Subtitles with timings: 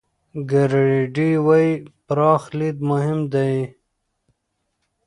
[0.51, 1.71] ګرېډي وايي،
[2.05, 3.53] پراخ لید مهم دی.